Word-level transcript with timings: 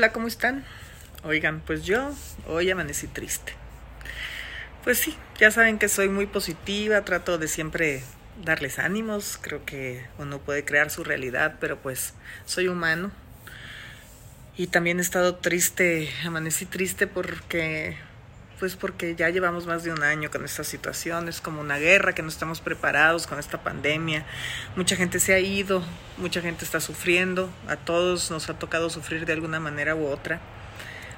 Hola, 0.00 0.12
¿cómo 0.12 0.28
están? 0.28 0.64
Oigan, 1.24 1.60
pues 1.60 1.84
yo 1.84 2.14
hoy 2.46 2.70
amanecí 2.70 3.06
triste. 3.06 3.52
Pues 4.82 4.96
sí, 4.96 5.14
ya 5.38 5.50
saben 5.50 5.78
que 5.78 5.90
soy 5.90 6.08
muy 6.08 6.24
positiva, 6.24 7.04
trato 7.04 7.36
de 7.36 7.48
siempre 7.48 8.02
darles 8.42 8.78
ánimos, 8.78 9.38
creo 9.38 9.62
que 9.66 10.06
uno 10.16 10.38
puede 10.38 10.64
crear 10.64 10.90
su 10.90 11.04
realidad, 11.04 11.56
pero 11.60 11.82
pues 11.82 12.14
soy 12.46 12.68
humano. 12.68 13.12
Y 14.56 14.68
también 14.68 15.00
he 15.00 15.02
estado 15.02 15.34
triste, 15.34 16.08
amanecí 16.24 16.64
triste 16.64 17.06
porque 17.06 17.98
pues 18.60 18.76
porque 18.76 19.16
ya 19.16 19.30
llevamos 19.30 19.66
más 19.66 19.84
de 19.84 19.92
un 19.92 20.02
año 20.02 20.30
con 20.30 20.44
esta 20.44 20.64
situación, 20.64 21.28
es 21.28 21.40
como 21.40 21.62
una 21.62 21.78
guerra, 21.78 22.14
que 22.14 22.20
no 22.20 22.28
estamos 22.28 22.60
preparados 22.60 23.26
con 23.26 23.38
esta 23.38 23.62
pandemia, 23.62 24.26
mucha 24.76 24.96
gente 24.96 25.18
se 25.18 25.32
ha 25.32 25.40
ido, 25.40 25.82
mucha 26.18 26.42
gente 26.42 26.66
está 26.66 26.78
sufriendo, 26.78 27.50
a 27.66 27.76
todos 27.76 28.30
nos 28.30 28.50
ha 28.50 28.58
tocado 28.58 28.90
sufrir 28.90 29.24
de 29.24 29.32
alguna 29.32 29.60
manera 29.60 29.96
u 29.96 30.06
otra, 30.06 30.40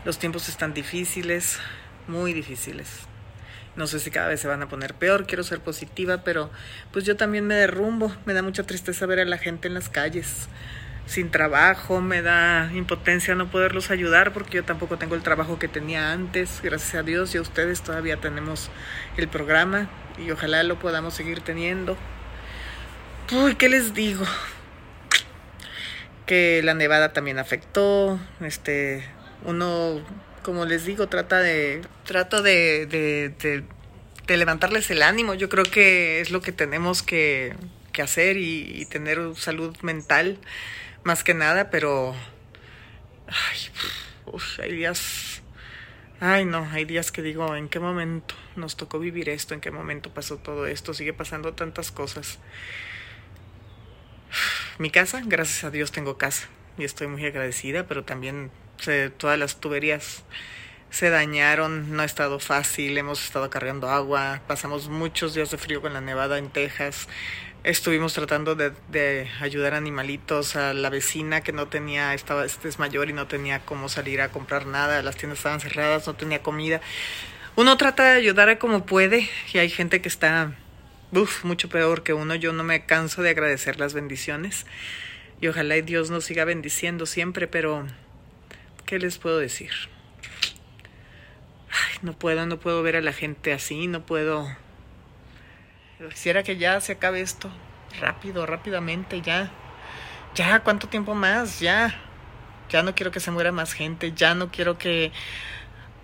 los 0.05 0.21
tiempos 0.21 0.49
están 0.49 0.73
difíciles, 0.73 1.59
muy 2.07 2.33
difíciles. 2.33 2.89
No 3.75 3.87
sé 3.87 3.99
si 3.99 4.11
cada 4.11 4.29
vez 4.29 4.41
se 4.41 4.49
van 4.49 4.63
a 4.63 4.69
poner 4.69 4.95
peor, 4.95 5.27
quiero 5.27 5.43
ser 5.43 5.61
positiva, 5.61 6.23
pero 6.25 6.51
pues 6.93 7.05
yo 7.05 7.17
también 7.17 7.47
me 7.47 7.55
derrumbo, 7.55 8.15
me 8.25 8.35
da 8.35 8.43
mucha 8.43 8.63
tristeza 8.63 9.07
ver 9.07 9.19
a 9.19 9.25
la 9.25 9.39
gente 9.39 9.67
en 9.67 9.75
las 9.75 9.89
calles 9.89 10.49
sin 11.07 11.31
trabajo, 11.31 12.01
me 12.01 12.23
da 12.23 12.71
impotencia 12.75 13.35
no 13.35 13.51
poderlos 13.51 13.91
ayudar 13.91 14.33
porque 14.33 14.57
yo 14.57 14.65
tampoco 14.65 14.99
tengo 14.99 15.15
el 15.15 15.23
trabajo 15.23 15.59
que 15.59 15.69
tenía 15.69 16.13
antes, 16.13 16.61
gracias 16.63 16.95
a 16.95 17.03
Dios 17.03 17.35
y 17.35 17.39
a 17.39 17.43
ustedes 17.43 17.83
todavía 17.83 18.19
tenemos 18.19 18.71
el 19.17 19.29
programa 19.29 19.91
y 20.19 20.31
ojalá 20.31 20.63
lo 20.63 20.79
podamos 20.79 21.15
seguir 21.15 21.41
teniendo. 21.41 21.97
Uy, 23.33 23.55
¿qué 23.57 23.69
les 23.69 23.95
digo? 23.95 24.25
Que 26.27 26.63
la 26.63 26.75
nevada 26.75 27.13
también 27.13 27.39
afectó, 27.39 28.21
este, 28.41 29.05
uno, 29.45 30.01
como 30.43 30.65
les 30.67 30.85
digo, 30.85 31.09
trata 31.09 31.41
de, 31.41 31.83
trato 32.05 32.43
de, 32.43 33.65
levantarles 34.29 34.91
el 34.91 35.03
ánimo, 35.03 35.35
yo 35.35 35.49
creo 35.49 35.65
que 35.65 36.21
es 36.21 36.31
lo 36.31 36.41
que 36.41 36.53
tenemos 36.53 37.03
que, 37.03 37.55
hacer 38.03 38.39
y 38.39 38.87
tener 38.87 39.21
salud 39.37 39.77
mental 39.83 40.39
más 41.05 41.25
que 41.25 41.35
nada, 41.35 41.71
pero... 41.71 42.15
Ay, 43.27 43.59
hay 44.63 44.73
días... 44.73 45.43
Ay, 46.21 46.45
no, 46.45 46.69
hay 46.71 46.85
días 46.85 47.11
que 47.11 47.21
digo, 47.21 47.57
¿en 47.57 47.69
qué 47.69 47.81
momento 47.81 48.37
nos 48.55 48.77
tocó 48.77 49.01
vivir 49.01 49.29
esto? 49.29 49.55
¿En 49.55 49.61
qué 49.61 49.73
momento 49.73 50.15
pasó 50.15 50.37
todo 50.37 50.67
esto? 50.67 50.95
Sigue 50.95 51.13
pasando 51.13 51.55
tantas 51.55 51.91
cosas. 51.91 52.39
Mi 54.79 54.91
casa, 54.91 55.21
gracias 55.25 55.65
a 55.65 55.71
Dios 55.71 55.91
tengo 55.91 56.19
casa 56.19 56.49
y 56.79 56.85
estoy 56.85 57.07
muy 57.09 57.27
agradecida, 57.27 57.87
pero 57.87 58.05
también 58.05 58.51
todas 59.19 59.39
las 59.39 59.61
tuberías 59.61 60.25
se 60.91 61.11
dañaron, 61.11 61.95
no 61.97 62.03
ha 62.03 62.05
estado 62.05 62.39
fácil, 62.39 62.97
hemos 62.99 63.25
estado 63.25 63.49
cargando 63.51 63.89
agua, 63.89 64.43
pasamos 64.47 64.89
muchos 64.89 65.35
días 65.35 65.51
de 65.51 65.59
frío 65.59 65.81
con 65.81 65.95
la 65.95 66.01
nevada 66.01 66.39
en 66.39 66.51
Texas, 66.51 67.09
estuvimos 67.65 68.13
tratando 68.13 68.55
de, 68.55 69.29
ayudar 69.41 69.75
a 69.75 69.77
animalitos, 69.77 70.57
a 70.57 70.75
la 70.75 70.91
vecina 70.91 71.43
que 71.43 71.53
no 71.53 71.69
tenía, 71.69 72.15
estaba, 72.15 72.45
este 72.45 72.69
es 72.69 72.79
mayor 72.79 73.09
y 73.09 73.13
no 73.13 73.27
tenía 73.27 73.61
cómo 73.61 73.89
salir 73.89 74.21
a 74.21 74.31
comprar 74.31 74.67
nada, 74.67 75.03
las 75.03 75.17
tiendas 75.17 75.39
estaban 75.39 75.61
cerradas, 75.61 76.07
no 76.07 76.15
tenía 76.15 76.43
comida. 76.43 76.81
Uno 77.55 77.77
trata 77.77 78.05
de 78.05 78.19
ayudar 78.19 78.49
a 78.49 78.59
como 78.59 78.87
puede 78.87 79.29
y 79.53 79.59
hay 79.59 79.69
gente 79.69 80.01
que 80.01 80.09
está 80.09 80.55
uf, 81.13 81.45
mucho 81.45 81.69
peor 81.69 82.03
que 82.03 82.15
uno. 82.15 82.35
Yo 82.35 82.53
no 82.53 82.65
me 82.65 82.85
canso 82.87 83.23
de 83.23 83.31
agradecer 83.31 83.79
las 83.79 83.95
bendiciones 83.95 84.67
y 85.41 85.49
ojalá 85.49 85.75
Dios 85.77 86.11
nos 86.11 86.25
siga 86.25 86.45
bendiciendo 86.45 87.07
siempre, 87.07 87.47
pero 87.47 87.87
¿qué 88.87 88.99
les 88.99 89.19
puedo 89.19 89.39
decir? 89.39 89.71
Ay, 91.71 91.99
no 92.03 92.19
puedo, 92.19 92.45
no 92.47 92.59
puedo 92.59 92.83
ver 92.83 92.97
a 92.97 93.01
la 93.01 93.13
gente 93.13 93.53
así, 93.53 93.87
no 93.87 94.05
puedo 94.05 94.49
Quisiera 96.11 96.43
que 96.43 96.57
ya 96.57 96.81
se 96.81 96.93
acabe 96.93 97.21
esto. 97.21 97.51
Rápido, 98.01 98.47
rápidamente, 98.47 99.21
ya. 99.21 99.51
Ya, 100.35 100.61
¿cuánto 100.61 100.89
tiempo 100.89 101.15
más? 101.15 101.61
Ya. 101.61 101.95
Ya 102.69 102.83
no 102.83 102.95
quiero 102.95 103.11
que 103.11 103.21
se 103.21 103.31
muera 103.31 103.53
más 103.53 103.73
gente. 103.73 104.13
Ya 104.13 104.35
no 104.35 104.51
quiero 104.51 104.79
que, 104.79 105.13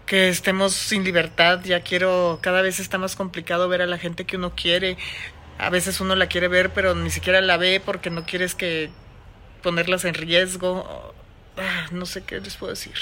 que 0.06 0.28
estemos 0.28 0.75
sin 0.75 1.04
libertad. 1.04 1.60
Ya 1.64 1.81
quiero. 1.81 2.38
Cada 2.42 2.62
vez 2.62 2.81
está 2.81 2.98
más 2.98 3.16
complicado 3.16 3.69
ver 3.69 3.82
a 3.82 3.86
la 3.86 3.98
gente 3.98 4.25
que 4.25 4.36
uno 4.36 4.54
quiere. 4.54 4.97
A 5.59 5.70
veces 5.70 6.00
uno 6.00 6.15
la 6.15 6.26
quiere 6.26 6.48
ver, 6.48 6.72
pero 6.72 6.94
ni 6.94 7.10
siquiera 7.10 7.41
la 7.41 7.56
ve 7.56 7.80
porque 7.84 8.10
no 8.10 8.25
quieres 8.25 8.54
que 8.54 8.91
ponerlas 9.62 10.04
en 10.04 10.15
riesgo. 10.15 11.15
Ah, 11.56 11.88
no 11.91 12.06
sé 12.06 12.22
qué 12.22 12.41
les 12.41 12.56
puedo 12.56 12.72
decir. 12.72 12.94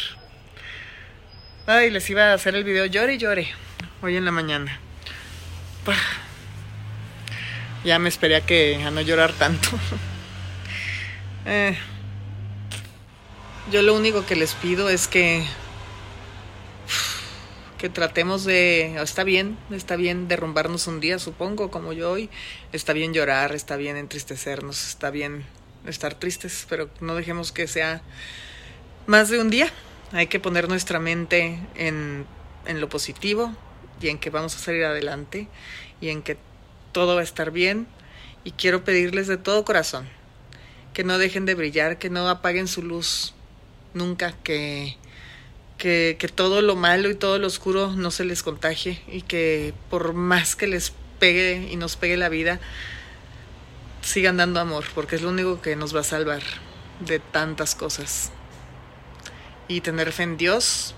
Ay, 1.67 1.91
les 1.91 2.09
iba 2.09 2.31
a 2.31 2.35
hacer 2.35 2.55
el 2.55 2.65
video 2.65 2.87
llore 2.87 3.15
y 3.15 3.19
llore 3.19 3.49
hoy 4.01 4.17
en 4.17 4.25
la 4.25 4.31
mañana. 4.31 4.81
Ya 7.87 8.01
me 8.01 8.09
esperé 8.09 8.35
a 8.35 8.41
que 8.41 8.83
a 8.85 8.91
no 8.91 9.01
llorar 9.01 9.33
tanto. 9.33 9.69
Eh, 11.49 11.79
yo 13.71 13.81
lo 13.83 13.95
único 13.95 14.27
que 14.27 14.35
les 14.35 14.55
pido 14.55 14.89
es 14.89 15.07
que 15.07 15.45
que 17.79 17.89
tratemos 17.89 18.43
de 18.43 19.01
está 19.01 19.23
bien, 19.23 19.57
está 19.71 19.95
bien 19.95 20.27
derrumbarnos 20.27 20.89
un 20.89 20.99
día, 20.99 21.21
supongo, 21.21 21.71
como 21.71 21.93
yo 21.93 22.11
hoy, 22.11 22.31
está 22.73 22.93
bien 22.93 23.15
llorar, 23.15 23.55
está 23.55 23.77
bien 23.77 23.97
entristecernos, 23.97 24.89
está 24.89 25.11
bien 25.11 25.45
estar 25.87 26.15
tristes, 26.15 26.67
pero 26.69 26.91
no 27.01 27.15
dejemos 27.15 27.53
que 27.53 27.69
sea 27.69 28.03
más 29.07 29.29
de 29.29 29.41
un 29.41 29.49
día. 29.49 29.71
Hay 30.11 30.27
que 30.27 30.41
poner 30.41 30.69
nuestra 30.69 30.99
mente 30.99 31.61
en, 31.77 32.27
en 32.67 32.81
lo 32.81 32.89
positivo 32.89 33.55
y 34.01 34.09
en 34.09 34.19
que 34.19 34.31
vamos 34.31 34.57
a 34.57 34.59
salir 34.59 34.85
adelante 34.85 35.47
y 36.01 36.09
en 36.09 36.23
que 36.23 36.37
todo 36.97 37.15
va 37.15 37.21
a 37.21 37.25
estar 37.25 37.51
bien 37.51 37.87
y 38.43 38.53
quiero 38.53 38.83
pedirles 38.83 39.27
de 39.27 39.37
todo 39.37 39.67
corazón 39.67 40.09
que 40.95 41.05
no 41.05 41.19
dejen 41.19 41.45
de 41.45 41.55
brillar, 41.55 41.99
que 41.99 42.09
no 42.09 42.27
apaguen 42.27 42.69
su 42.69 42.83
luz 42.83 43.35
nunca, 43.93 44.33
que, 44.43 44.97
que, 45.77 46.17
todo 46.35 46.63
lo 46.63 46.75
malo 46.75 47.11
y 47.11 47.15
todo 47.15 47.39
lo 47.39 47.49
oscuro 47.49 47.93
no 47.93 48.11
se 48.11 48.25
les 48.25 48.43
contagie 48.43 49.03
y 49.09 49.21
que 49.21 49.75
por 49.91 50.15
más 50.15 50.57
que 50.57 50.69
les 50.69 50.95
pegue 51.19 51.69
y 51.71 51.77
nos 51.77 51.97
pegue 51.97 52.17
la 52.17 52.31
vida, 52.31 52.61
sigan 54.01 54.39
dando 54.39 54.59
amor, 54.59 54.87
porque 54.95 55.17
es 55.17 55.23
lo 55.23 55.29
único 55.29 55.61
que 55.61 55.77
nos 55.77 55.95
va 55.95 56.01
a 56.01 56.05
salvar 56.05 56.41
de 57.01 57.19
tantas 57.19 57.75
cosas. 57.75 58.33
Y 59.69 59.83
tener 59.83 60.13
fe 60.13 60.23
en 60.23 60.39
Dios 60.39 60.95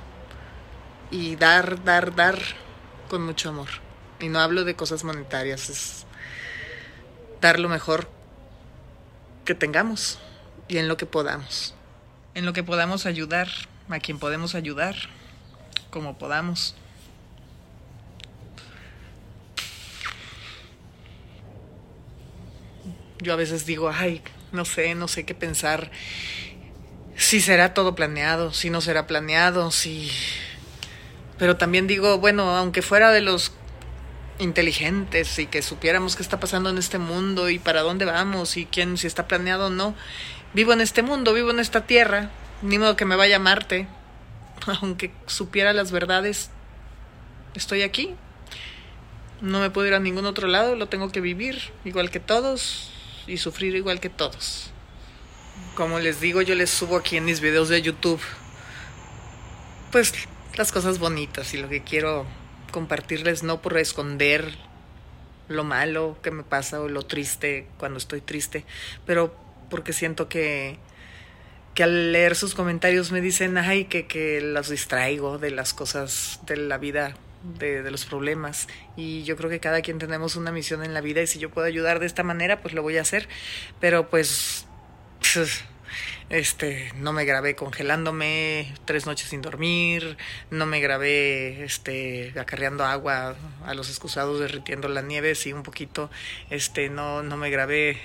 y 1.10 1.34
dar, 1.34 1.82
dar, 1.82 2.14
dar 2.14 2.38
con 3.08 3.26
mucho 3.26 3.48
amor. 3.48 3.87
Y 4.20 4.28
no 4.28 4.40
hablo 4.40 4.64
de 4.64 4.74
cosas 4.74 5.04
monetarias, 5.04 5.70
es 5.70 6.06
dar 7.40 7.60
lo 7.60 7.68
mejor 7.68 8.08
que 9.44 9.54
tengamos 9.54 10.18
y 10.66 10.78
en 10.78 10.88
lo 10.88 10.96
que 10.96 11.06
podamos. 11.06 11.74
En 12.34 12.44
lo 12.44 12.52
que 12.52 12.62
podamos 12.62 13.06
ayudar 13.06 13.48
a 13.88 14.00
quien 14.00 14.18
podemos 14.18 14.54
ayudar, 14.54 14.96
como 15.90 16.18
podamos. 16.18 16.74
Yo 23.20 23.32
a 23.32 23.36
veces 23.36 23.66
digo, 23.66 23.90
ay, 23.90 24.22
no 24.52 24.64
sé, 24.64 24.94
no 24.94 25.08
sé 25.08 25.24
qué 25.24 25.34
pensar. 25.34 25.90
Si 27.16 27.40
será 27.40 27.74
todo 27.74 27.94
planeado, 27.94 28.52
si 28.52 28.70
no 28.70 28.80
será 28.80 29.06
planeado, 29.06 29.70
si... 29.70 30.10
Pero 31.36 31.56
también 31.56 31.86
digo, 31.86 32.18
bueno, 32.18 32.56
aunque 32.56 32.82
fuera 32.82 33.10
de 33.10 33.20
los 33.20 33.52
inteligentes 34.38 35.38
y 35.38 35.46
que 35.46 35.62
supiéramos 35.62 36.16
qué 36.16 36.22
está 36.22 36.40
pasando 36.40 36.70
en 36.70 36.78
este 36.78 36.98
mundo 36.98 37.50
y 37.50 37.58
para 37.58 37.82
dónde 37.82 38.04
vamos 38.04 38.56
y 38.56 38.66
quién, 38.66 38.96
si 38.96 39.06
está 39.06 39.26
planeado 39.28 39.66
o 39.66 39.70
no. 39.70 39.94
Vivo 40.54 40.72
en 40.72 40.80
este 40.80 41.02
mundo, 41.02 41.34
vivo 41.34 41.50
en 41.50 41.58
esta 41.58 41.86
tierra, 41.86 42.30
ni 42.62 42.78
modo 42.78 42.96
que 42.96 43.04
me 43.04 43.16
vaya 43.16 43.36
a 43.36 43.40
Marte. 43.40 43.86
Aunque 44.80 45.12
supiera 45.26 45.72
las 45.72 45.92
verdades, 45.92 46.50
estoy 47.54 47.82
aquí. 47.82 48.14
No 49.40 49.60
me 49.60 49.70
puedo 49.70 49.86
ir 49.86 49.94
a 49.94 50.00
ningún 50.00 50.26
otro 50.26 50.48
lado, 50.48 50.74
lo 50.74 50.88
tengo 50.88 51.12
que 51.12 51.20
vivir 51.20 51.72
igual 51.84 52.10
que 52.10 52.18
todos 52.18 52.90
y 53.26 53.36
sufrir 53.36 53.76
igual 53.76 54.00
que 54.00 54.10
todos. 54.10 54.70
Como 55.76 56.00
les 56.00 56.20
digo, 56.20 56.42
yo 56.42 56.54
les 56.54 56.70
subo 56.70 56.96
aquí 56.96 57.16
en 57.16 57.24
mis 57.24 57.40
videos 57.40 57.68
de 57.68 57.80
YouTube, 57.80 58.20
pues 59.92 60.12
las 60.56 60.72
cosas 60.72 60.98
bonitas 60.98 61.54
y 61.54 61.58
lo 61.58 61.68
que 61.68 61.84
quiero 61.84 62.26
compartirles 62.70 63.42
no 63.42 63.60
por 63.60 63.76
esconder 63.78 64.56
lo 65.48 65.64
malo 65.64 66.18
que 66.22 66.30
me 66.30 66.42
pasa 66.42 66.80
o 66.80 66.88
lo 66.88 67.06
triste 67.06 67.66
cuando 67.78 67.98
estoy 67.98 68.20
triste, 68.20 68.64
pero 69.06 69.34
porque 69.70 69.92
siento 69.92 70.28
que, 70.28 70.78
que 71.74 71.82
al 71.82 72.12
leer 72.12 72.36
sus 72.36 72.54
comentarios 72.54 73.12
me 73.12 73.20
dicen, 73.20 73.58
ay, 73.58 73.84
que, 73.84 74.06
que 74.06 74.40
los 74.40 74.68
distraigo 74.68 75.38
de 75.38 75.50
las 75.50 75.74
cosas 75.74 76.40
de 76.46 76.56
la 76.56 76.78
vida, 76.78 77.14
de, 77.58 77.82
de 77.82 77.90
los 77.90 78.04
problemas. 78.04 78.68
Y 78.96 79.24
yo 79.24 79.36
creo 79.36 79.50
que 79.50 79.60
cada 79.60 79.80
quien 79.82 79.98
tenemos 79.98 80.36
una 80.36 80.52
misión 80.52 80.84
en 80.84 80.94
la 80.94 81.00
vida 81.00 81.22
y 81.22 81.26
si 81.26 81.38
yo 81.38 81.50
puedo 81.50 81.66
ayudar 81.66 82.00
de 82.00 82.06
esta 82.06 82.22
manera, 82.22 82.60
pues 82.60 82.74
lo 82.74 82.82
voy 82.82 82.98
a 82.98 83.02
hacer. 83.02 83.28
Pero 83.80 84.08
pues 84.08 84.66
Este, 86.30 86.92
no 86.96 87.12
me 87.12 87.24
grabé 87.24 87.54
congelándome, 87.54 88.74
tres 88.84 89.06
noches 89.06 89.28
sin 89.28 89.40
dormir, 89.40 90.16
no 90.50 90.66
me 90.66 90.80
grabé 90.80 91.64
este 91.64 92.34
acarreando 92.38 92.84
agua 92.84 93.34
a 93.64 93.74
los 93.74 93.88
excusados 93.88 94.40
derritiendo 94.40 94.88
la 94.88 95.02
nieve, 95.02 95.34
sí 95.34 95.52
un 95.52 95.62
poquito, 95.62 96.10
este, 96.50 96.90
no, 96.90 97.22
no 97.22 97.36
me 97.36 97.50
grabé 97.50 97.98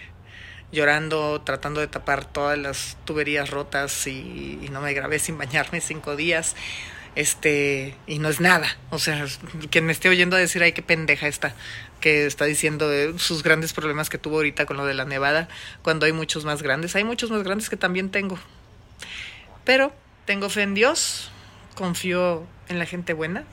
llorando, 0.71 1.41
tratando 1.41 1.81
de 1.81 1.87
tapar 1.87 2.25
todas 2.25 2.57
las 2.57 2.97
tuberías 3.05 3.49
rotas 3.49 4.07
y, 4.07 4.59
y 4.61 4.69
no 4.71 4.81
me 4.81 4.93
grabé 4.93 5.19
sin 5.19 5.37
bañarme 5.37 5.81
cinco 5.81 6.15
días 6.15 6.55
este 7.15 7.95
y 8.07 8.19
no 8.19 8.29
es 8.29 8.39
nada 8.39 8.67
o 8.89 8.99
sea 8.99 9.25
quien 9.69 9.85
me 9.85 9.91
esté 9.91 10.09
oyendo 10.09 10.35
decir 10.35 10.63
ay 10.63 10.73
qué 10.73 10.81
pendeja 10.81 11.27
está 11.27 11.53
que 11.99 12.25
está 12.25 12.45
diciendo 12.45 12.89
sus 13.17 13.43
grandes 13.43 13.73
problemas 13.73 14.09
que 14.09 14.17
tuvo 14.17 14.37
ahorita 14.37 14.65
con 14.65 14.77
lo 14.77 14.85
de 14.85 14.93
la 14.93 15.05
nevada 15.05 15.47
cuando 15.83 16.05
hay 16.05 16.13
muchos 16.13 16.45
más 16.45 16.61
grandes 16.61 16.95
hay 16.95 17.03
muchos 17.03 17.31
más 17.31 17.43
grandes 17.43 17.69
que 17.69 17.77
también 17.77 18.09
tengo 18.09 18.37
pero 19.63 19.93
tengo 20.25 20.49
fe 20.49 20.63
en 20.63 20.73
Dios 20.73 21.31
confío 21.75 22.45
en 22.67 22.79
la 22.79 22.85
gente 22.85 23.13
buena 23.13 23.43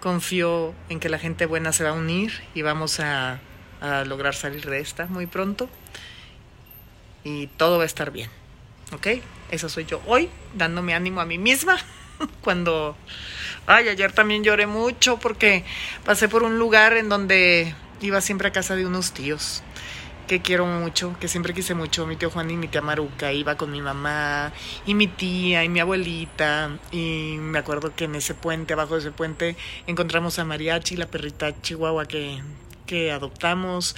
confío 0.00 0.74
en 0.88 1.00
que 1.00 1.08
la 1.08 1.18
gente 1.18 1.46
buena 1.46 1.72
se 1.72 1.84
va 1.84 1.90
a 1.90 1.94
unir 1.94 2.32
y 2.54 2.62
vamos 2.62 3.00
a, 3.00 3.40
a 3.80 4.04
lograr 4.04 4.34
salir 4.34 4.68
de 4.68 4.80
esta 4.80 5.06
muy 5.06 5.26
pronto 5.26 5.68
y 7.24 7.46
todo 7.46 7.78
va 7.78 7.84
a 7.84 7.86
estar 7.86 8.10
bien 8.10 8.30
¿ok? 8.92 9.06
Eso 9.50 9.68
soy 9.68 9.84
yo 9.84 10.00
hoy, 10.06 10.28
dándome 10.54 10.94
ánimo 10.94 11.20
a 11.20 11.24
mí 11.24 11.38
misma. 11.38 11.78
cuando, 12.42 12.96
ay, 13.66 13.88
ayer 13.88 14.12
también 14.12 14.44
lloré 14.44 14.66
mucho 14.66 15.18
porque 15.18 15.64
pasé 16.04 16.28
por 16.28 16.42
un 16.42 16.58
lugar 16.58 16.96
en 16.96 17.08
donde 17.08 17.74
iba 18.00 18.20
siempre 18.20 18.48
a 18.48 18.52
casa 18.52 18.76
de 18.76 18.86
unos 18.86 19.12
tíos 19.12 19.62
que 20.28 20.42
quiero 20.42 20.66
mucho, 20.66 21.16
que 21.18 21.26
siempre 21.26 21.54
quise 21.54 21.74
mucho, 21.74 22.06
mi 22.06 22.14
tío 22.14 22.30
Juan 22.30 22.50
y 22.50 22.56
mi 22.56 22.68
tía 22.68 22.82
Maruca, 22.82 23.32
iba 23.32 23.56
con 23.56 23.72
mi 23.72 23.80
mamá 23.80 24.52
y 24.84 24.92
mi 24.92 25.08
tía 25.08 25.64
y 25.64 25.70
mi 25.70 25.80
abuelita 25.80 26.78
y 26.92 27.36
me 27.40 27.58
acuerdo 27.58 27.96
que 27.96 28.04
en 28.04 28.14
ese 28.14 28.34
puente, 28.34 28.74
abajo 28.74 28.94
de 28.94 29.00
ese 29.00 29.10
puente, 29.10 29.56
encontramos 29.86 30.38
a 30.38 30.44
Mariachi, 30.44 30.96
la 30.96 31.06
perrita 31.06 31.60
chihuahua 31.62 32.06
que, 32.06 32.42
que 32.88 33.12
adoptamos. 33.12 33.94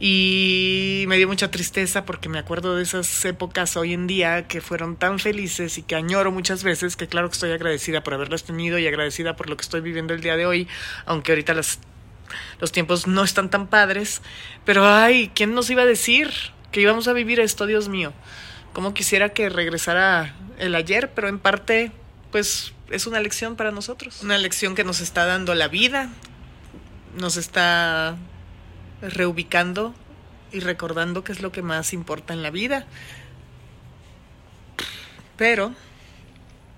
Y 0.00 1.06
me 1.08 1.16
dio 1.16 1.26
mucha 1.26 1.50
tristeza 1.50 2.04
porque 2.04 2.28
me 2.28 2.38
acuerdo 2.38 2.76
de 2.76 2.84
esas 2.84 3.24
épocas 3.24 3.76
hoy 3.76 3.94
en 3.94 4.06
día 4.06 4.46
que 4.46 4.60
fueron 4.60 4.94
tan 4.94 5.18
felices 5.18 5.76
y 5.76 5.82
que 5.82 5.96
añoro 5.96 6.30
muchas 6.30 6.62
veces, 6.62 6.94
que 6.94 7.08
claro 7.08 7.28
que 7.28 7.32
estoy 7.32 7.50
agradecida 7.50 8.04
por 8.04 8.14
haberlas 8.14 8.44
tenido 8.44 8.78
y 8.78 8.86
agradecida 8.86 9.34
por 9.34 9.50
lo 9.50 9.56
que 9.56 9.62
estoy 9.62 9.80
viviendo 9.80 10.14
el 10.14 10.20
día 10.20 10.36
de 10.36 10.46
hoy, 10.46 10.68
aunque 11.04 11.32
ahorita 11.32 11.52
las, 11.52 11.80
los 12.60 12.70
tiempos 12.70 13.08
no 13.08 13.24
están 13.24 13.50
tan 13.50 13.66
padres, 13.66 14.22
pero 14.64 14.86
ay, 14.86 15.32
¿quién 15.34 15.52
nos 15.54 15.68
iba 15.68 15.82
a 15.82 15.86
decir 15.86 16.30
que 16.70 16.80
íbamos 16.80 17.08
a 17.08 17.12
vivir 17.12 17.40
esto, 17.40 17.66
Dios 17.66 17.88
mío? 17.88 18.12
Como 18.72 18.94
quisiera 18.94 19.30
que 19.30 19.48
regresara 19.48 20.36
el 20.60 20.76
ayer, 20.76 21.10
pero 21.12 21.26
en 21.26 21.40
parte, 21.40 21.90
pues 22.30 22.72
es 22.88 23.08
una 23.08 23.18
lección 23.18 23.56
para 23.56 23.72
nosotros, 23.72 24.22
una 24.22 24.38
lección 24.38 24.76
que 24.76 24.84
nos 24.84 25.00
está 25.00 25.26
dando 25.26 25.56
la 25.56 25.66
vida, 25.66 26.08
nos 27.18 27.36
está 27.36 28.16
reubicando 29.02 29.94
y 30.52 30.60
recordando 30.60 31.24
qué 31.24 31.32
es 31.32 31.40
lo 31.40 31.52
que 31.52 31.62
más 31.62 31.92
importa 31.92 32.32
en 32.32 32.42
la 32.42 32.50
vida. 32.50 32.86
Pero 35.36 35.74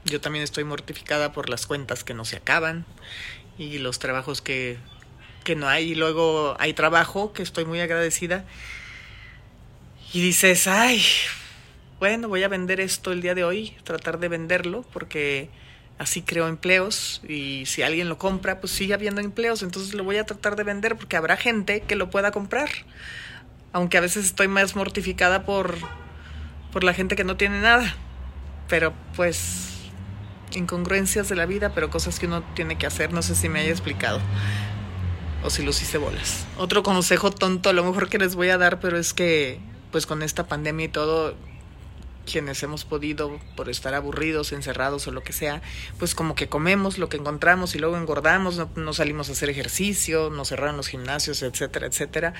yo 0.05 0.21
también 0.21 0.43
estoy 0.43 0.65
mortificada 0.65 1.33
por 1.33 1.49
las 1.49 1.67
cuentas 1.67 2.05
que 2.05 2.15
no 2.15 2.25
se 2.25 2.37
acaban 2.37 2.85
y 3.59 3.79
los 3.79 3.99
trabajos 3.99 4.43
que, 4.43 4.79
que 5.45 5.57
no 5.57 5.69
hay. 5.69 5.93
Y 5.93 5.95
luego 5.95 6.57
hay 6.59 6.75
trabajo 6.75 7.33
que 7.33 7.43
estoy 7.43 7.65
muy 7.65 7.81
agradecida. 7.81 8.45
Y 10.13 10.21
dices, 10.21 10.67
ay, 10.67 11.05
bueno, 12.01 12.29
voy 12.29 12.43
a 12.43 12.49
vender 12.49 12.81
esto 12.81 13.13
el 13.13 13.23
día 13.23 13.35
de 13.35 13.45
hoy, 13.45 13.77
tratar 13.85 14.19
de 14.19 14.29
venderlo 14.29 14.85
porque 14.93 15.51
así 16.01 16.23
creo 16.23 16.49
empleos 16.49 17.21
y 17.29 17.67
si 17.67 17.83
alguien 17.83 18.09
lo 18.09 18.17
compra, 18.17 18.59
pues 18.59 18.73
sigue 18.73 18.95
habiendo 18.95 19.21
empleos, 19.21 19.63
entonces 19.63 19.93
lo 19.93 20.03
voy 20.03 20.17
a 20.17 20.25
tratar 20.25 20.57
de 20.57 20.65
vender 20.65 20.97
porque 20.97 21.17
habrá 21.17 21.37
gente 21.37 21.83
que 21.83 21.95
lo 21.95 22.09
pueda 22.09 22.33
comprar. 22.33 22.71
Aunque 23.73 23.99
a 23.99 24.01
veces 24.01 24.25
estoy 24.25 24.49
más 24.49 24.75
mortificada 24.75 25.45
por 25.45 25.77
por 26.73 26.85
la 26.85 26.95
gente 26.95 27.17
que 27.17 27.25
no 27.25 27.37
tiene 27.37 27.61
nada. 27.61 27.95
Pero 28.69 28.95
pues 29.15 29.69
incongruencias 30.53 31.29
de 31.29 31.37
la 31.37 31.47
vida, 31.47 31.75
pero 31.75 31.91
cosas 31.91 32.19
que 32.19 32.27
uno 32.27 32.43
tiene 32.55 32.79
que 32.79 32.87
hacer, 32.87 33.13
no 33.13 33.23
sé 33.23 33.35
si 33.35 33.49
me 33.49 33.61
haya 33.61 33.71
explicado 33.71 34.21
o 35.45 35.51
si 35.51 35.63
los 35.63 35.81
hice 35.83 35.99
bolas. 35.99 36.47
Otro 36.57 36.83
consejo 36.83 37.31
tonto, 37.31 37.69
a 37.69 37.73
lo 37.73 37.85
mejor 37.85 38.09
que 38.09 38.19
les 38.19 38.35
voy 38.35 38.49
a 38.49 38.59
dar, 38.59 38.81
pero 38.81 38.99
es 38.99 39.13
que 39.13 39.61
pues 39.93 40.07
con 40.07 40.23
esta 40.23 40.47
pandemia 40.47 40.87
y 40.87 40.89
todo 40.89 41.37
quienes 42.31 42.63
hemos 42.63 42.85
podido, 42.85 43.39
por 43.57 43.69
estar 43.69 43.95
aburridos, 43.95 44.53
encerrados 44.53 45.07
o 45.07 45.13
lo 45.13 45.23
que 45.23 45.33
sea, 45.33 45.63
pues 45.99 46.15
como 46.15 46.35
que 46.35 46.49
comemos 46.49 46.99
lo 46.99 47.09
que 47.09 47.17
encontramos 47.17 47.75
y 47.75 47.79
luego 47.79 47.97
engordamos, 47.97 48.63
no, 48.77 48.93
salimos 48.93 49.29
a 49.29 49.33
hacer 49.33 49.51
ejercicio, 49.51 50.31
nos 50.31 50.49
cerraron 50.49 50.77
los 50.77 50.89
gimnasios, 50.89 51.43
etcétera, 51.43 51.87
etcétera. 51.87 52.35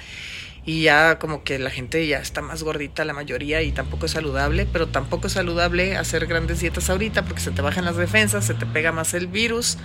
Y 0.65 0.83
ya 0.83 1.19
como 1.19 1.43
que 1.43 1.59
la 1.59 1.71
gente 1.71 2.07
ya 2.07 2.19
está 2.19 2.43
más 2.43 2.63
gordita 2.63 3.05
la 3.05 3.15
mayoría 3.15 3.63
y 3.63 3.73
tampoco 3.73 4.07
es 4.07 4.13
saludable, 4.13 4.67
pero 4.71 4.89
tampoco 4.89 5.27
es 5.27 5.33
saludable 5.33 5.97
hacer 5.97 6.27
grandes 6.27 6.61
dietas 6.61 6.91
ahorita 6.91 7.25
porque 7.25 7.41
se 7.41 7.51
te 7.51 7.63
bajan 7.63 7.85
las 7.85 7.97
defensas, 7.97 8.45
se 8.47 8.55
te 8.55 8.67
pega 8.67 8.93
más 8.93 9.15
el 9.15 9.27
virus 9.27 9.79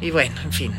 y 0.00 0.10
bueno, 0.10 0.40
en 0.42 0.52
fin. 0.52 0.72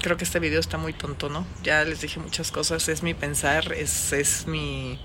Creo 0.00 0.16
que 0.16 0.24
este 0.24 0.38
video 0.38 0.60
está 0.60 0.78
muy 0.78 0.92
tonto, 0.92 1.28
¿no? 1.28 1.46
Ya 1.62 1.82
les 1.84 2.00
dije 2.00 2.20
muchas 2.20 2.52
cosas, 2.52 2.88
es 2.88 3.02
mi 3.02 3.14
pensar, 3.14 3.72
es, 3.72 4.12
es 4.12 4.46
mi 4.46 5.00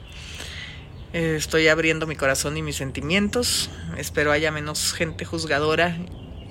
eh, 1.13 1.35
estoy 1.35 1.67
abriendo 1.67 2.07
mi 2.07 2.15
corazón 2.15 2.55
y 2.57 2.61
mis 2.61 2.77
sentimientos. 2.77 3.69
Espero 3.97 4.31
haya 4.31 4.51
menos 4.51 4.93
gente 4.93 5.25
juzgadora 5.25 5.97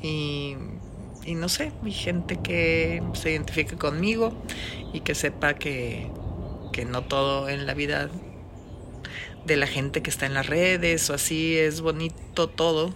y, 0.03 0.57
y 1.25 1.35
no 1.35 1.49
sé, 1.49 1.73
mi 1.83 1.93
gente 1.93 2.39
que 2.43 3.03
se 3.15 3.31
identifique 3.31 3.77
conmigo 3.77 4.45
y 4.93 5.01
que 5.01 5.15
sepa 5.15 5.55
que, 5.55 6.11
que 6.73 6.85
no 6.85 7.03
todo 7.05 7.49
en 7.49 7.67
la 7.67 7.75
vida 7.75 8.11
de 9.47 9.57
la 9.57 9.67
gente 9.67 10.03
que 10.03 10.11
está 10.11 10.27
en 10.27 10.35
las 10.35 10.47
redes 10.47 11.09
o 11.09 11.15
así 11.15 11.57
es 11.57 11.81
bonito 11.81 12.49
todo. 12.49 12.95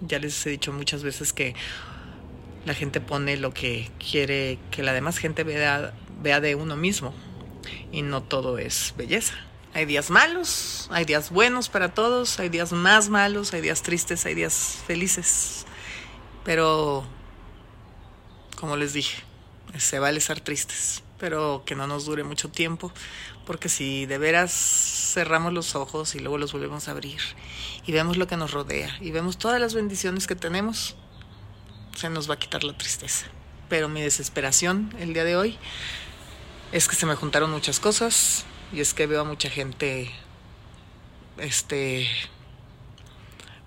Ya 0.00 0.18
les 0.18 0.46
he 0.46 0.50
dicho 0.50 0.72
muchas 0.72 1.02
veces 1.02 1.32
que 1.32 1.54
la 2.66 2.74
gente 2.74 3.00
pone 3.00 3.38
lo 3.38 3.54
que 3.54 3.90
quiere 3.98 4.58
que 4.70 4.82
la 4.82 4.92
demás 4.92 5.16
gente 5.16 5.44
vea, 5.44 5.94
vea 6.22 6.40
de 6.40 6.54
uno 6.54 6.76
mismo 6.76 7.14
y 7.90 8.02
no 8.02 8.22
todo 8.22 8.58
es 8.58 8.94
belleza. 8.96 9.47
Hay 9.78 9.84
días 9.84 10.10
malos, 10.10 10.88
hay 10.90 11.04
días 11.04 11.30
buenos 11.30 11.68
para 11.68 11.94
todos, 11.94 12.40
hay 12.40 12.48
días 12.48 12.72
más 12.72 13.10
malos, 13.10 13.54
hay 13.54 13.60
días 13.60 13.82
tristes, 13.82 14.26
hay 14.26 14.34
días 14.34 14.82
felices. 14.88 15.66
Pero, 16.44 17.06
como 18.56 18.76
les 18.76 18.92
dije, 18.92 19.22
se 19.76 20.00
vale 20.00 20.18
estar 20.18 20.40
tristes, 20.40 21.04
pero 21.20 21.62
que 21.64 21.76
no 21.76 21.86
nos 21.86 22.06
dure 22.06 22.24
mucho 22.24 22.48
tiempo, 22.48 22.90
porque 23.46 23.68
si 23.68 24.04
de 24.04 24.18
veras 24.18 24.50
cerramos 25.14 25.52
los 25.52 25.76
ojos 25.76 26.16
y 26.16 26.18
luego 26.18 26.38
los 26.38 26.52
volvemos 26.52 26.88
a 26.88 26.90
abrir 26.90 27.20
y 27.86 27.92
vemos 27.92 28.16
lo 28.16 28.26
que 28.26 28.36
nos 28.36 28.50
rodea 28.50 28.96
y 29.00 29.12
vemos 29.12 29.38
todas 29.38 29.60
las 29.60 29.74
bendiciones 29.74 30.26
que 30.26 30.34
tenemos, 30.34 30.96
se 31.96 32.10
nos 32.10 32.28
va 32.28 32.34
a 32.34 32.38
quitar 32.40 32.64
la 32.64 32.76
tristeza. 32.76 33.26
Pero 33.68 33.88
mi 33.88 34.02
desesperación 34.02 34.92
el 34.98 35.14
día 35.14 35.22
de 35.22 35.36
hoy 35.36 35.56
es 36.72 36.88
que 36.88 36.96
se 36.96 37.06
me 37.06 37.14
juntaron 37.14 37.52
muchas 37.52 37.78
cosas, 37.78 38.44
y 38.72 38.80
es 38.80 38.94
que 38.94 39.06
veo 39.06 39.22
a 39.22 39.24
mucha 39.24 39.50
gente 39.50 40.10
este 41.38 42.08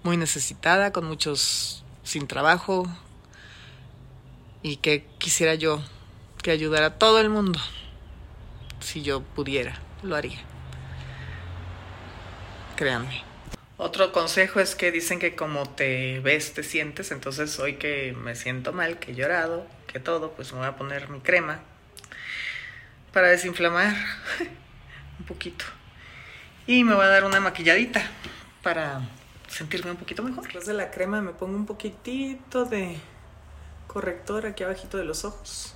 muy 0.04 0.18
necesitada, 0.18 0.92
con 0.92 1.06
muchos 1.06 1.84
sin 2.04 2.28
trabajo 2.28 2.88
y 4.64 4.78
que 4.78 5.06
quisiera 5.18 5.56
yo 5.56 5.82
que 6.42 6.52
ayudara 6.52 6.88
a 6.88 6.98
todo 6.98 7.20
el 7.20 7.30
mundo. 7.30 7.60
Si 8.80 9.04
yo 9.04 9.22
pudiera, 9.22 9.80
lo 10.02 10.16
haría. 10.16 10.40
Créanme. 12.76 13.24
Otro 13.78 14.12
consejo 14.12 14.60
es 14.60 14.76
que 14.76 14.92
dicen 14.92 15.20
que 15.20 15.36
como 15.36 15.68
te 15.70 16.20
ves, 16.20 16.54
te 16.54 16.64
sientes. 16.64 17.12
Entonces 17.12 17.60
hoy 17.60 17.76
que 17.76 18.16
me 18.18 18.36
siento 18.36 18.74
mal, 18.74 19.00
que 19.00 19.12
he 19.12 19.16
llorado, 19.16 19.66
que 19.88 20.00
todo, 20.00 20.32
pues 20.32 20.52
me 20.54 20.60
voy 20.60 20.68
a 20.68 20.76
poner 20.78 21.10
mi 21.10 21.20
crema 21.20 21.60
para 23.14 23.28
desinflamar. 23.30 23.96
un 25.22 25.28
poquito. 25.28 25.66
Y 26.66 26.84
me 26.84 26.96
voy 26.96 27.06
a 27.06 27.10
dar 27.10 27.24
una 27.24 27.40
maquilladita 27.40 28.02
para 28.64 29.08
sentirme 29.48 29.92
un 29.92 29.98
poquito 29.98 30.24
mejor. 30.24 30.44
Después 30.44 30.66
de 30.66 30.74
la 30.74 30.92
crema 30.92 31.22
me 31.22 31.32
pongo 31.32 31.56
un 31.56 31.66
poquitito 31.66 32.66
de 32.66 33.00
corrector 33.88 34.46
aquí 34.46 34.64
abajito 34.64 34.98
de 34.98 35.06
los 35.06 35.24
ojos. 35.24 35.76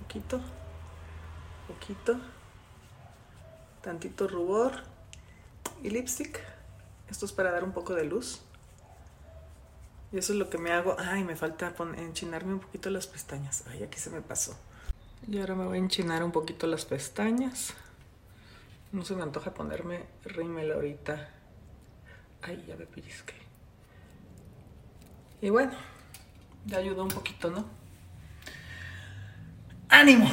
Poquito, 0.00 0.40
poquito, 1.68 2.18
tantito 3.82 4.26
rubor 4.26 4.72
y 5.82 5.90
lipstick. 5.90 6.40
Esto 7.08 7.24
es 7.24 7.32
para 7.32 7.52
dar 7.52 7.64
un 7.64 7.72
poco 7.72 7.94
de 7.94 8.04
luz. 8.04 8.40
Y 10.10 10.18
eso 10.18 10.32
es 10.32 10.38
lo 10.38 10.50
que 10.50 10.58
me 10.58 10.72
hago. 10.72 10.96
Ay, 10.98 11.22
me 11.22 11.36
falta 11.36 11.74
enchinarme 11.96 12.54
un 12.54 12.60
poquito 12.60 12.90
las 12.90 13.06
pestañas. 13.06 13.64
Ay, 13.68 13.82
aquí 13.82 13.98
se 13.98 14.10
me 14.10 14.22
pasó. 14.22 14.58
Y 15.26 15.38
ahora 15.38 15.54
me 15.54 15.66
voy 15.66 15.76
a 15.76 15.80
enchinar 15.80 16.24
un 16.24 16.32
poquito 16.32 16.66
las 16.66 16.84
pestañas 16.84 17.74
No 18.92 19.04
se 19.04 19.14
me 19.14 19.22
antoja 19.22 19.52
ponerme 19.52 20.06
rímel 20.24 20.72
ahorita. 20.72 21.28
Ay, 22.42 22.64
ya 22.66 22.76
me 22.76 22.86
pellizqué. 22.86 23.34
Y 25.40 25.50
bueno, 25.50 25.72
ya 26.66 26.78
ayudó 26.78 27.02
un 27.02 27.10
poquito, 27.10 27.50
¿no? 27.50 27.66
¡Ánimo! 29.88 30.28